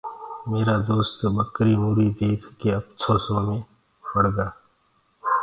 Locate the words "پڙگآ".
4.09-4.47